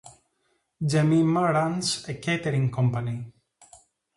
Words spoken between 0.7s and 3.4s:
Jemima runs a catering company.